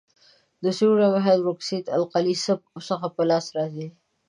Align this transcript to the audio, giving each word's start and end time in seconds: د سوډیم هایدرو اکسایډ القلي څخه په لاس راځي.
د 0.63 0.65
سوډیم 0.77 1.13
هایدرو 1.25 1.51
اکسایډ 1.55 1.85
القلي 1.97 2.35
څخه 2.89 3.07
په 3.15 3.21
لاس 3.29 3.45
راځي. 3.57 3.87